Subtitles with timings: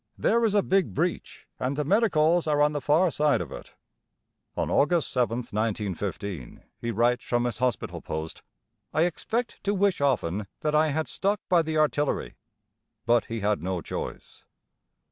[0.17, 3.75] There is a big breach, and the medicals are on the far side of it."
[4.57, 8.41] On August 7th, 1915, he writes from his hospital post,
[8.95, 12.33] "I expect to wish often that I had stuck by the artillery."
[13.05, 14.43] But he had no choice.